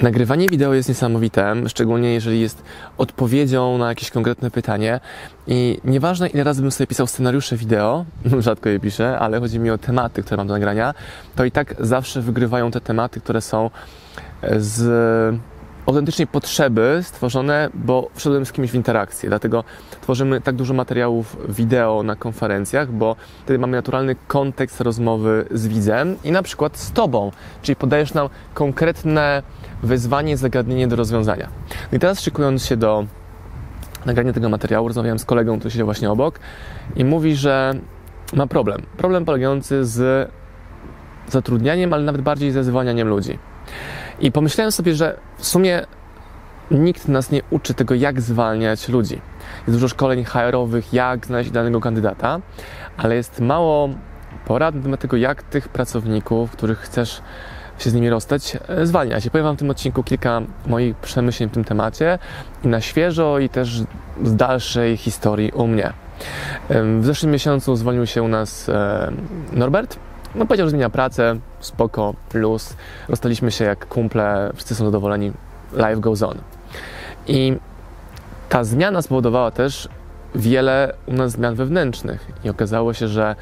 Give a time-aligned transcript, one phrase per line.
[0.00, 2.62] Nagrywanie wideo jest niesamowite, szczególnie jeżeli jest
[2.98, 5.00] odpowiedzią na jakieś konkretne pytanie.
[5.46, 8.04] I nieważne ile razy bym sobie pisał scenariusze wideo,
[8.38, 10.94] rzadko je piszę, ale chodzi mi o tematy, które mam do nagrania,
[11.36, 13.70] to i tak zawsze wygrywają te tematy, które są
[14.56, 15.40] z
[15.86, 19.28] autentycznej potrzeby stworzone, bo wszedłem z kimś w interakcję.
[19.28, 19.64] Dlatego
[20.00, 26.16] tworzymy tak dużo materiałów wideo na konferencjach, bo wtedy mamy naturalny kontekst rozmowy z widzem
[26.24, 27.30] i na przykład z Tobą,
[27.62, 29.42] czyli podajesz nam konkretne
[29.84, 31.48] wyzwanie, zagadnienie do rozwiązania.
[31.92, 33.06] No I teraz szykując się do
[34.06, 36.38] nagrania tego materiału, rozmawiałem z kolegą, który siedzi właśnie obok
[36.96, 37.74] i mówi, że
[38.32, 38.82] ma problem.
[38.96, 40.30] Problem polegający z
[41.28, 43.38] zatrudnianiem, ale nawet bardziej ze zwalnianiem ludzi.
[44.20, 45.86] I pomyślałem sobie, że w sumie
[46.70, 49.20] nikt nas nie uczy tego, jak zwalniać ludzi.
[49.66, 52.40] Jest dużo szkoleń HR-owych, jak znaleźć danego kandydata,
[52.96, 53.88] ale jest mało
[54.44, 57.22] porad na temat tego, jak tych pracowników, których chcesz
[57.78, 59.26] się z nimi rozstać, e, zwalniać.
[59.26, 62.18] I powiem Wam w tym odcinku kilka moich przemyśleń w tym temacie
[62.64, 63.82] i na świeżo, i też
[64.24, 65.92] z dalszej historii u mnie.
[66.70, 69.12] W zeszłym miesiącu zwolnił się u nas e,
[69.52, 69.98] Norbert,
[70.34, 72.76] no powiedział, że zmienia pracę, spoko, plus.
[73.08, 75.32] Rozstaliśmy się jak kumple, wszyscy są zadowoleni,
[75.72, 76.38] life goes on.
[77.26, 77.56] I
[78.48, 79.88] ta zmiana spowodowała też
[80.34, 83.36] wiele u nas zmian wewnętrznych i okazało się, że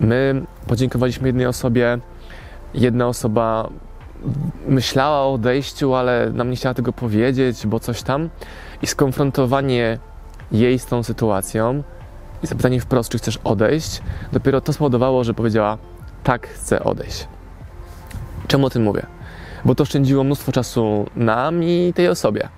[0.00, 1.98] my podziękowaliśmy jednej osobie,
[2.74, 3.70] jedna osoba
[4.68, 8.30] myślała o odejściu, ale nam nie chciała tego powiedzieć, bo coś tam
[8.82, 9.98] i skonfrontowanie
[10.52, 11.82] jej z tą sytuacją
[12.42, 15.78] i zapytanie wprost, czy chcesz odejść, dopiero to spowodowało, że powiedziała,
[16.24, 17.28] tak chcę odejść.
[18.46, 19.06] Czemu o tym mówię?
[19.64, 22.48] Bo to oszczędziło mnóstwo czasu nam i tej osobie.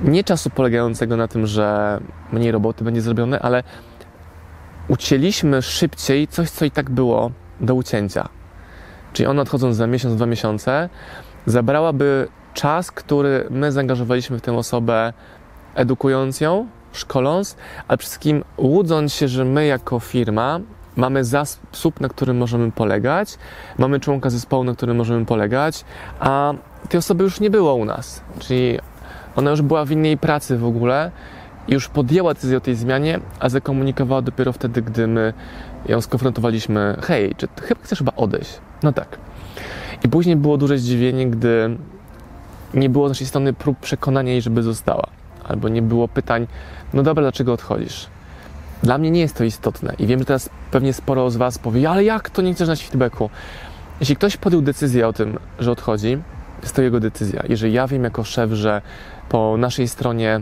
[0.00, 2.00] Nie czasu polegającego na tym, że
[2.32, 3.62] mniej roboty będzie zrobione, ale
[4.88, 8.28] ucięliśmy szybciej coś, co i tak było do ucięcia.
[9.14, 10.88] Czyli ona odchodząc za miesiąc, dwa miesiące,
[11.46, 15.12] zabrałaby czas, który my zaangażowaliśmy w tę osobę,
[15.74, 17.56] edukując ją, szkoląc,
[17.88, 20.60] ale przede wszystkim łudząc się, że my jako firma
[20.96, 23.38] mamy zasób, na którym możemy polegać,
[23.78, 25.84] mamy członka zespołu, na którym możemy polegać,
[26.20, 26.54] a
[26.88, 28.22] tej osoby już nie było u nas.
[28.38, 28.78] Czyli
[29.36, 31.10] ona już była w innej pracy w ogóle
[31.68, 35.32] już podjęła decyzję o tej zmianie, a zakomunikowała dopiero wtedy, gdy my
[35.88, 36.96] ją skonfrontowaliśmy.
[37.02, 38.60] Hej, czy chyba chcesz chyba odejść?
[38.82, 39.18] No tak.
[40.04, 41.76] I później było duże zdziwienie, gdy
[42.74, 45.06] nie było z naszej strony prób przekonania jej, żeby została.
[45.44, 46.46] Albo nie było pytań,
[46.94, 48.06] no dobra, dlaczego odchodzisz?
[48.82, 51.90] Dla mnie nie jest to istotne i wiem, że teraz pewnie sporo z Was powie,
[51.90, 53.30] ale jak to nie chcesz dać feedbacku?
[54.00, 56.18] Jeśli ktoś podjął decyzję o tym, że odchodzi,
[56.62, 57.42] jest to jego decyzja.
[57.48, 58.82] Jeżeli ja wiem jako szef, że
[59.28, 60.40] po naszej stronie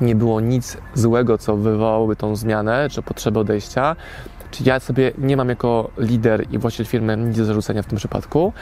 [0.00, 3.96] nie było nic złego, co wywołałoby tą zmianę, czy potrzebę odejścia,
[4.50, 7.98] czy ja sobie nie mam jako lider i właściciel firmy nic do zarzucenia w tym
[7.98, 8.52] przypadku,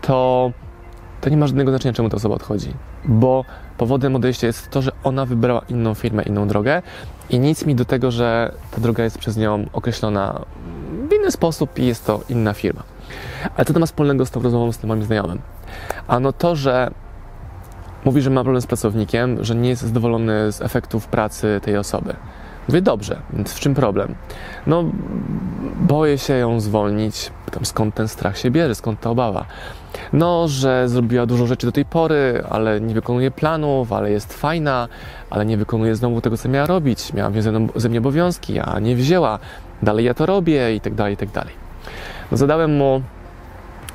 [0.00, 0.50] to,
[1.20, 2.72] to nie ma żadnego znaczenia, czemu ta osoba odchodzi.
[3.04, 3.44] Bo
[3.78, 6.82] powodem odejścia jest to, że ona wybrała inną firmę, inną drogę
[7.30, 10.40] i nic mi do tego, że ta droga jest przez nią określona
[11.10, 12.82] w inny sposób i jest to inna firma.
[13.56, 15.38] Ale co to ma wspólnego z tą rozmową z tym moim znajomym?
[16.08, 16.90] Ano to, że
[18.06, 22.14] mówi, że ma problem z pracownikiem, że nie jest zadowolony z efektów pracy tej osoby.
[22.68, 24.14] Mówię, dobrze, więc w czym problem?
[24.66, 24.84] No,
[25.80, 27.30] boję się ją zwolnić.
[27.44, 29.44] Pytam, skąd ten strach się bierze, skąd ta obawa?
[30.12, 34.88] No, że zrobiła dużo rzeczy do tej pory, ale nie wykonuje planów, ale jest fajna,
[35.30, 37.12] ale nie wykonuje znowu tego, co miała robić.
[37.12, 37.30] Miała
[37.76, 39.38] ze mnie obowiązki, a nie wzięła.
[39.82, 41.54] Dalej ja to robię i tak dalej, i tak dalej.
[42.30, 43.02] No, zadałem mu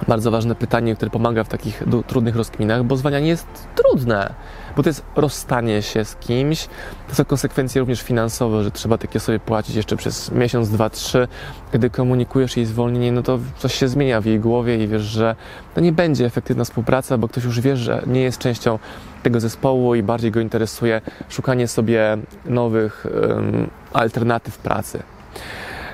[0.07, 4.33] bardzo ważne pytanie, które pomaga w takich trudnych rozkminach, bo zwalnianie jest trudne,
[4.75, 6.67] bo to jest rozstanie się z kimś,
[7.09, 11.27] to są konsekwencje również finansowe, że trzeba takie sobie płacić jeszcze przez miesiąc, dwa, trzy.
[11.73, 15.35] Gdy komunikujesz jej zwolnienie, no to coś się zmienia w jej głowie i wiesz, że
[15.75, 18.79] to nie będzie efektywna współpraca, bo ktoś już wie, że nie jest częścią
[19.23, 25.03] tego zespołu i bardziej go interesuje szukanie sobie nowych um, alternatyw pracy.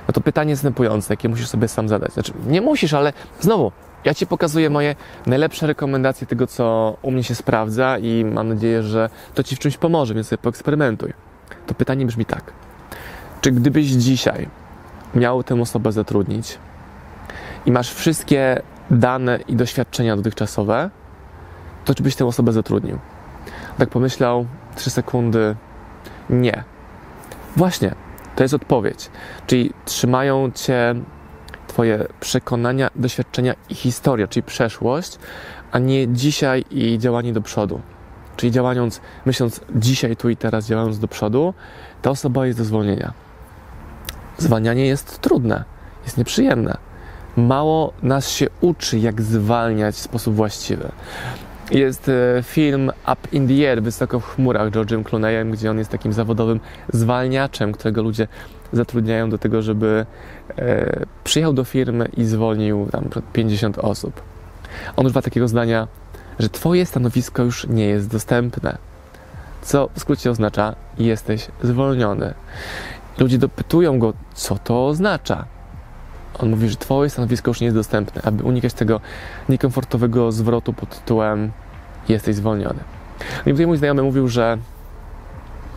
[0.08, 2.14] No to pytanie jest następujące, jakie musisz sobie sam zadać.
[2.14, 3.72] Znaczy, nie musisz, ale znowu,
[4.08, 4.96] ja Ci pokazuję moje
[5.26, 9.60] najlepsze rekomendacje tego, co u mnie się sprawdza i mam nadzieję, że to Ci w
[9.60, 11.14] czymś pomoże, więc sobie poeksperymentuj.
[11.68, 12.54] To pytanie brzmi tak.
[13.42, 14.48] Czy gdybyś dzisiaj
[15.16, 16.58] miał tę osobę zatrudnić
[17.66, 18.62] i masz wszystkie
[18.92, 20.90] dane i doświadczenia dotychczasowe,
[21.86, 23.00] to czy byś tę osobę zatrudnił?
[23.78, 24.46] Tak pomyślał,
[24.76, 25.56] trzy sekundy,
[26.30, 26.64] nie.
[27.56, 27.96] Właśnie,
[28.36, 29.10] to jest odpowiedź.
[29.48, 30.96] Czyli trzymają cię
[31.78, 35.18] Twoje przekonania, doświadczenia i historia, czyli przeszłość,
[35.72, 37.82] a nie dzisiaj i działanie do przodu.
[38.38, 41.54] Czyli działając, myśląc dzisiaj, tu i teraz, działając do przodu,
[42.02, 43.14] ta osoba jest do zwolnienia.
[44.38, 45.64] Zwalnianie jest trudne,
[46.04, 46.78] jest nieprzyjemne.
[47.36, 50.92] Mało nas się uczy, jak zwalniać w sposób właściwy.
[51.72, 55.92] Jest e, film Up in the Air, Wysoko w chmurach, George'em Clooneyem, gdzie on jest
[55.92, 56.60] takim zawodowym
[56.94, 58.28] zwalniaczem, którego ludzie
[58.74, 60.06] zatrudniają do tego, żeby
[60.58, 64.22] e, przyjechał do firmy i zwolnił tam 50 osób.
[64.96, 65.88] On używa takiego zdania,
[66.40, 68.78] że Twoje stanowisko już nie jest dostępne.
[69.62, 72.34] Co w skrócie oznacza, jesteś zwolniony.
[73.18, 75.46] Ludzie dopytują go, co to oznacza.
[76.40, 79.02] On mówi, że Twoje stanowisko już nie jest dostępne, aby unikać tego
[79.50, 81.52] niekomfortowego zwrotu pod tytułem
[82.10, 82.80] jesteś zwolniony.
[83.46, 84.58] I tutaj mój znajomy mówił, że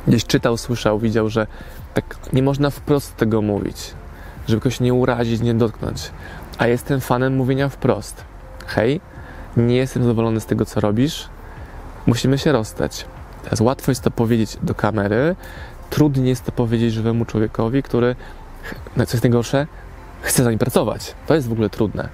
[0.07, 1.47] gdzieś czytał, słyszał, widział, że
[1.95, 3.95] tak nie można wprost tego mówić,
[4.49, 6.11] żeby kogoś nie urazić, nie dotknąć.
[6.59, 8.25] A jestem fanem mówienia wprost.
[8.67, 9.01] Hej,
[9.57, 11.29] nie jestem zadowolony z tego, co robisz,
[12.07, 13.05] musimy się rozstać.
[13.43, 15.37] Teraz łatwo jest to powiedzieć do kamery,
[15.91, 18.17] trudniej jest to powiedzieć żywemu człowiekowi, który,
[18.97, 19.67] no co jest najgorsze,
[20.23, 21.15] chce z nami pracować.
[21.27, 22.09] To jest w ogóle trudne.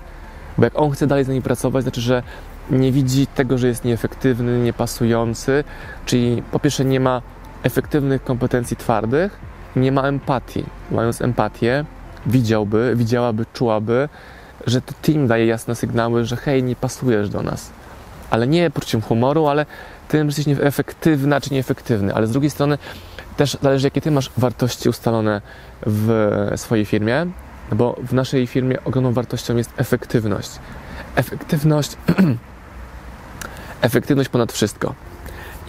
[0.58, 2.23] Bo jak on chce dalej z nami pracować, znaczy, że
[2.70, 5.64] nie widzi tego, że jest nieefektywny, niepasujący,
[6.06, 7.23] czyli po pierwsze nie ma
[7.62, 9.38] efektywnych kompetencji twardych,
[9.76, 10.64] nie ma empatii.
[10.91, 11.85] Mając empatię,
[12.26, 14.08] widziałby, widziałaby, czułaby,
[14.67, 17.70] że to team daje jasne sygnały, że hej, nie pasujesz do nas.
[18.31, 19.67] Ale nie poczuciem humoru, ale
[20.08, 22.14] tym, że jesteś efektywna czy nieefektywny.
[22.14, 22.79] Ale z drugiej strony
[23.37, 25.41] też zależy, jakie ty masz wartości ustalone
[25.87, 27.26] w swojej firmie,
[27.72, 30.50] bo w naszej firmie ogromną wartością jest efektywność.
[31.14, 31.96] Efektywność,
[33.80, 34.94] efektywność ponad wszystko.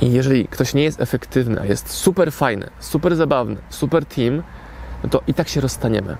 [0.01, 4.44] I jeżeli ktoś nie jest efektywny, a jest super fajny, super zabawny, super team,
[5.03, 6.17] no to i tak się rozstaniemy.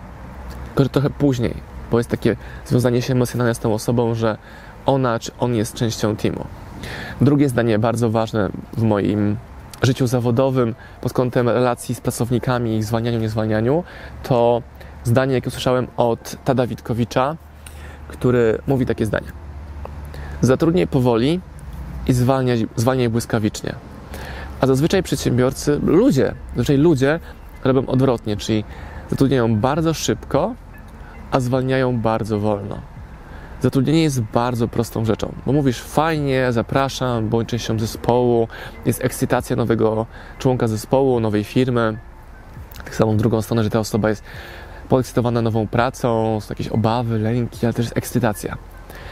[0.76, 1.54] Tylko, trochę później,
[1.92, 2.36] bo jest takie
[2.66, 4.38] związanie się emocjonalne z tą osobą, że
[4.86, 6.46] ona czy on jest częścią teamu.
[7.22, 9.38] Drugie zdanie, bardzo ważne w moim
[9.82, 13.84] życiu zawodowym pod kątem relacji z pracownikami, ich zwalnianiu, niezwalnianiu,
[14.24, 14.62] to
[15.08, 17.36] zdanie, jakie usłyszałem od Tada Witkowicza,
[18.08, 19.28] który mówi takie zdanie.
[20.42, 21.42] Zatrudniaj powoli
[22.08, 23.76] i zwalniaj, zwalniaj błyskawicznie.
[24.62, 27.20] A zazwyczaj przedsiębiorcy, ludzie, zazwyczaj ludzie
[27.64, 28.64] robią odwrotnie, czyli
[29.10, 30.56] zatrudniają bardzo szybko,
[31.32, 32.82] a zwalniają bardzo wolno.
[33.62, 38.48] Zatrudnienie jest bardzo prostą rzeczą, bo mówisz fajnie, zapraszam, bądź częścią zespołu,
[38.86, 40.06] jest ekscytacja nowego
[40.40, 41.98] członka zespołu, nowej firmy.
[42.78, 44.24] Tak samo w drugą stronę, że ta osoba jest
[44.90, 48.58] podekscytowana nową pracą, są jakieś obawy, lęki, ale też jest ekscytacja.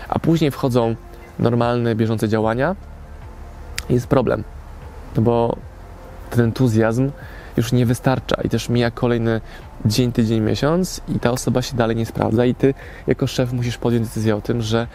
[0.09, 0.95] A później wchodzą
[1.39, 2.75] normalne, bieżące działania
[3.89, 4.43] i jest problem,
[5.15, 5.55] no bo
[6.29, 7.11] ten entuzjazm
[7.57, 9.41] już nie wystarcza i też mija kolejny
[9.85, 12.73] dzień, tydzień, miesiąc i ta osoba się dalej nie sprawdza i ty
[13.07, 14.87] jako szef musisz podjąć decyzję o tym, że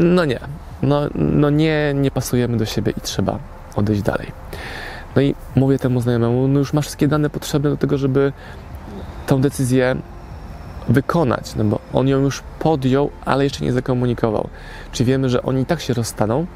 [0.00, 0.40] no nie,
[0.82, 3.38] no, no nie, nie pasujemy do siebie i trzeba
[3.76, 4.32] odejść dalej.
[5.16, 8.32] No i mówię temu znajomemu, no już masz wszystkie dane potrzebne do tego, żeby
[9.26, 9.96] tą decyzję
[10.88, 14.48] wykonać, no bo on ją już podjął, ale jeszcze nie zakomunikował.
[14.92, 16.46] Czy wiemy, że oni tak się rozstaną?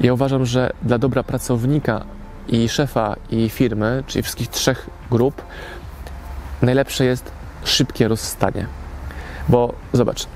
[0.00, 2.04] Ja uważam, że dla dobra pracownika
[2.48, 5.42] i szefa i firmy, czyli wszystkich trzech grup,
[6.62, 7.30] najlepsze jest
[7.64, 8.66] szybkie rozstanie.
[9.48, 10.26] Bo zobacz,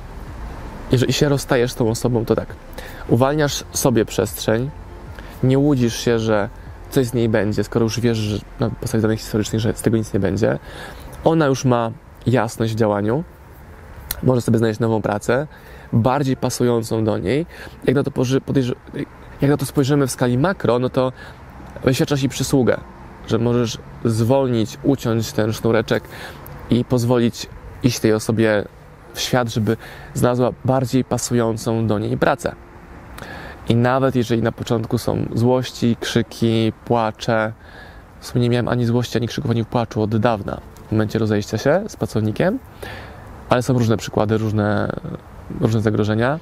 [0.93, 2.47] jeżeli się rozstajesz z tą osobą, to tak,
[3.09, 4.71] uwalniasz sobie przestrzeń,
[5.43, 6.49] nie łudzisz się, że
[6.91, 9.97] coś z niej będzie, skoro już wiesz, że na podstawie danych historycznych, że z tego
[9.97, 10.59] nic nie będzie.
[11.25, 11.91] Ona już ma
[12.27, 13.25] jasność w działaniu,
[14.23, 15.47] może sobie znaleźć nową pracę,
[15.93, 17.47] bardziej pasującą do niej.
[17.85, 18.11] Jak na to,
[19.41, 21.13] jak na to spojrzymy w skali makro, no to
[21.85, 22.81] wyświadcza Ci przysługę,
[23.29, 26.05] że możesz zwolnić, uciąć ten sznureczek
[26.71, 27.47] i pozwolić
[27.83, 28.65] iść tej osobie
[29.15, 29.77] w świat, żeby
[30.15, 32.55] znalazła bardziej pasującą do niej pracę.
[33.69, 37.53] I nawet jeżeli na początku są złości, krzyki, płacze,
[38.21, 40.61] w sumie nie miałem ani złości, ani krzyków, ani płaczu od dawna
[40.91, 42.59] w momencie rozejścia się z pracownikiem,
[43.49, 44.93] ale są różne przykłady, różne,
[45.61, 46.39] różne zagrożenia,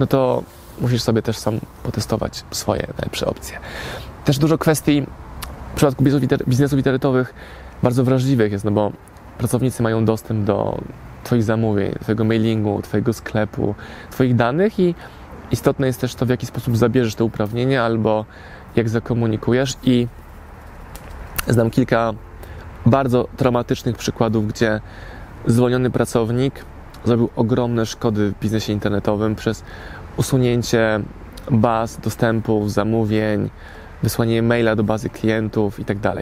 [0.00, 0.42] no to
[0.80, 3.58] musisz sobie też sam potestować swoje najlepsze opcje.
[4.24, 5.06] Też dużo kwestii
[5.72, 6.04] w przypadku
[6.48, 7.34] biznesów internetowych
[7.82, 8.92] bardzo wrażliwych jest, no bo
[9.38, 10.78] pracownicy mają dostęp do
[11.24, 13.74] Twoich zamówień, Twojego mailingu, Twojego sklepu,
[14.10, 14.94] Twoich danych i
[15.50, 18.24] istotne jest też to, w jaki sposób zabierzesz te uprawnienia albo
[18.76, 20.06] jak zakomunikujesz i
[21.48, 22.12] znam kilka
[22.86, 24.80] bardzo traumatycznych przykładów, gdzie
[25.46, 26.64] zwolniony pracownik
[27.04, 29.64] zrobił ogromne szkody w biznesie internetowym przez
[30.16, 31.00] usunięcie
[31.50, 33.50] baz, dostępów, zamówień,
[34.02, 36.00] wysłanie maila do bazy klientów itd.
[36.00, 36.18] Tak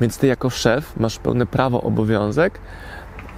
[0.00, 2.58] Więc ty jako szef masz pełne prawo, obowiązek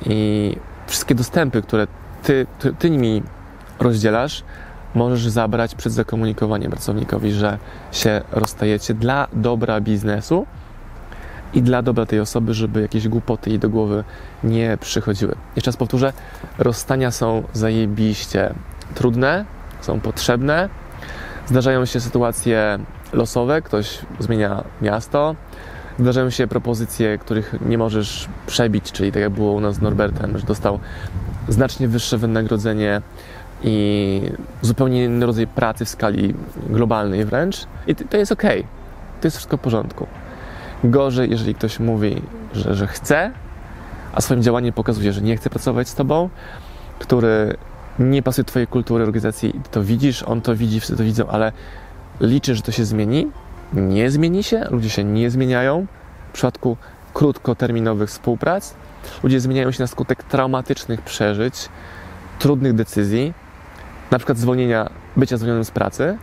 [0.07, 1.87] i wszystkie dostępy, które
[2.23, 3.23] ty, ty, ty nimi
[3.81, 4.45] rozdzielasz,
[4.95, 7.59] możesz zabrać przed zakomunikowaniem pracownikowi, że
[7.93, 10.47] się rozstajecie dla dobra biznesu
[11.55, 14.05] i dla dobra tej osoby, żeby jakieś głupoty jej do głowy
[14.45, 15.35] nie przychodziły.
[15.57, 16.13] Jeszcze raz powtórzę,
[16.59, 18.55] rozstania są zajebiście
[18.95, 19.45] trudne,
[19.81, 20.69] są potrzebne.
[21.47, 22.79] Zdarzają się sytuacje
[23.13, 25.35] losowe, ktoś zmienia miasto,
[25.99, 30.39] zdarzają się propozycje, których nie możesz przebić, czyli tak jak było u nas z Norbertem,
[30.39, 30.79] że dostał
[31.49, 33.03] znacznie wyższe wynagrodzenie
[33.65, 34.21] i
[34.63, 36.35] zupełnie inny rodzaj pracy w skali
[36.71, 37.67] globalnej wręcz.
[37.87, 38.43] I to jest ok,
[39.21, 40.07] to jest wszystko w porządku.
[40.85, 42.23] Gorzej, jeżeli ktoś mówi,
[42.55, 43.33] że, że chce,
[44.13, 46.29] a swoim działaniem pokazuje, że nie chce pracować z tobą,
[46.99, 47.57] który
[47.99, 51.53] nie pasuje Twojej kultury, organizacji, to widzisz, on to widzi, wszyscy to widzą, ale
[52.21, 53.27] liczy, że to się zmieni.
[53.73, 55.87] Nie zmieni się, ludzie się nie zmieniają.
[56.29, 56.77] W przypadku
[57.15, 58.75] krótkoterminowych współprac
[59.23, 61.69] ludzie zmieniają się na skutek traumatycznych przeżyć,
[62.39, 63.35] trudnych decyzji,
[64.11, 66.19] na przykład zwolnienia, bycia zwolnionym z pracy.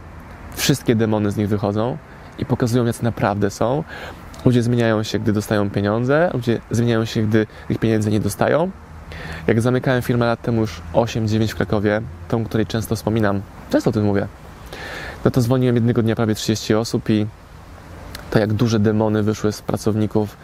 [0.55, 1.97] Wszystkie demony z nich wychodzą
[2.39, 3.83] i pokazują, jacy naprawdę są.
[4.45, 8.71] Ludzie zmieniają się, gdy dostają pieniądze, ludzie zmieniają się, gdy ich pieniędzy nie dostają.
[9.47, 13.93] Jak zamykałem firmę lat temu już 8-9 w Krakowie, tą, której często wspominam, często o
[13.93, 14.27] tym mówię,
[15.25, 17.27] no to zwolniłem jednego dnia prawie 30 osób i
[18.31, 20.37] to jak duże demony wyszły z pracowników,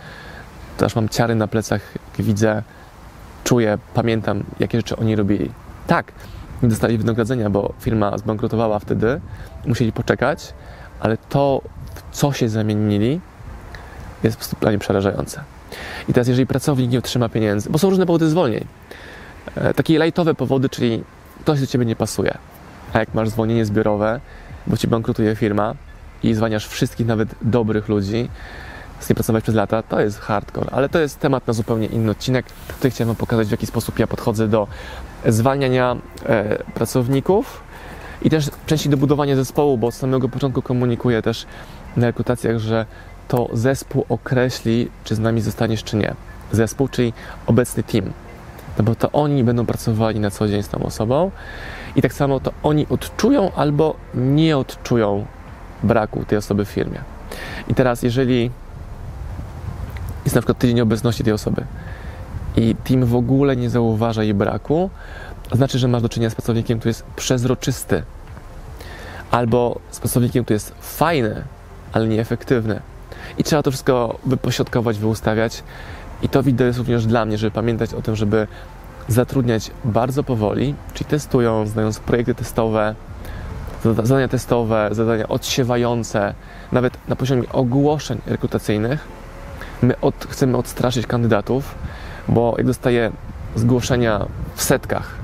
[0.77, 1.81] to aż mam ciary na plecach,
[2.17, 2.63] jak widzę,
[3.43, 5.51] czuję, pamiętam, jakie rzeczy oni robili.
[5.87, 6.11] Tak,
[6.63, 9.21] nie dostali wynagrodzenia, bo firma zbankrutowała wtedy,
[9.65, 10.53] musieli poczekać,
[10.99, 11.61] ale to,
[11.95, 13.21] w co się zamienili,
[14.23, 15.43] jest prostu dla mnie przerażające.
[16.09, 18.65] I teraz, jeżeli pracownik nie otrzyma pieniędzy, bo są różne powody zwolnień,
[19.55, 21.03] e, takie lajtowe powody, czyli
[21.41, 22.37] ktoś do ciebie nie pasuje,
[22.93, 24.19] a jak masz zwolnienie zbiorowe,
[24.67, 25.75] bo ci bankrutuje firma
[26.23, 28.29] i zwalniasz wszystkich, nawet dobrych ludzi,
[28.99, 32.11] z nie pracować przez lata, to jest hardcore, ale to jest temat na zupełnie inny
[32.11, 32.45] odcinek.
[32.67, 34.67] Tutaj chciałem Wam pokazać, w jaki sposób ja podchodzę do
[35.25, 37.63] zwalniania e, pracowników
[38.21, 41.45] i też częściej do budowania zespołu, bo od samego początku komunikuję też
[41.97, 42.85] na rekrutacjach, że
[43.31, 46.15] to zespół określi, czy z nami zostaniesz, czy nie.
[46.51, 47.13] Zespół, czyli
[47.47, 48.11] obecny team.
[48.77, 51.31] No bo to oni będą pracowali na co dzień z tą osobą
[51.95, 55.25] i tak samo to oni odczują albo nie odczują
[55.83, 57.01] braku tej osoby w firmie.
[57.67, 58.51] I teraz, jeżeli
[60.25, 61.65] jest na przykład tydzień obecności tej osoby
[62.55, 64.89] i team w ogóle nie zauważa jej braku,
[65.51, 68.03] znaczy, że masz do czynienia z pracownikiem, który jest przezroczysty,
[69.31, 71.43] albo z pracownikiem, który jest fajny,
[71.93, 72.81] ale nieefektywny.
[73.37, 75.63] I trzeba to wszystko wypośrodkować, wyustawiać.
[76.21, 78.47] I to wideo jest również dla mnie, żeby pamiętać o tym, żeby
[79.07, 82.95] zatrudniać bardzo powoli, czyli testując, znając projekty testowe,
[83.83, 86.33] zadania testowe, zadania odsiewające,
[86.71, 89.07] nawet na poziomie ogłoszeń rekrutacyjnych.
[89.81, 91.75] My od, chcemy odstraszyć kandydatów,
[92.27, 93.11] bo jak dostaję
[93.55, 94.25] zgłoszenia
[94.55, 95.15] w setkach,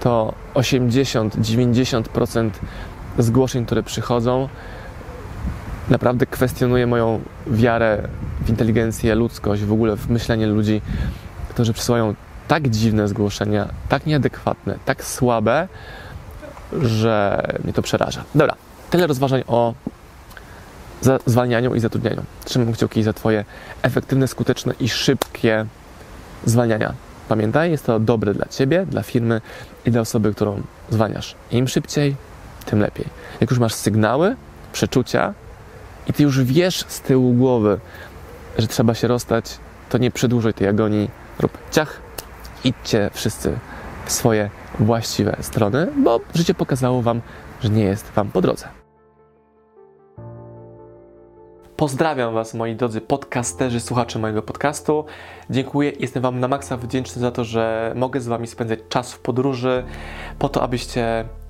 [0.00, 2.50] to 80-90%
[3.18, 4.48] zgłoszeń, które przychodzą,
[5.90, 8.08] naprawdę kwestionuje moją wiarę
[8.44, 10.82] w inteligencję, ludzkość, w ogóle w myślenie ludzi,
[11.48, 12.14] którzy przysyłają
[12.48, 15.68] tak dziwne zgłoszenia, tak nieadekwatne, tak słabe,
[16.82, 18.24] że mnie to przeraża.
[18.34, 18.54] Dobra,
[18.90, 19.74] tyle rozważań o
[21.26, 22.22] zwalnianiu i zatrudnianiu.
[22.44, 23.44] Trzymam kciuki za Twoje
[23.82, 25.66] efektywne, skuteczne i szybkie
[26.44, 26.92] zwalniania.
[27.28, 29.40] Pamiętaj, jest to dobre dla Ciebie, dla firmy
[29.86, 31.34] i dla osoby, którą zwalniasz.
[31.50, 32.16] Im szybciej,
[32.66, 33.06] tym lepiej.
[33.40, 34.36] Jak już masz sygnały,
[34.72, 35.34] przeczucia,
[36.08, 37.78] i ty już wiesz z tyłu głowy,
[38.58, 42.00] że trzeba się rozstać, to nie przedłużaj tej agonii, rób ciach,
[42.64, 43.58] idźcie wszyscy
[44.06, 47.20] w swoje właściwe strony, bo życie pokazało wam,
[47.60, 48.68] że nie jest wam po drodze.
[51.76, 55.04] Pozdrawiam Was, moi drodzy podcasterzy, słuchacze mojego podcastu.
[55.50, 59.18] Dziękuję, jestem Wam na maksa wdzięczny za to, że mogę z Wami spędzać czas w
[59.18, 59.84] podróży,
[60.38, 61.24] po to, abyście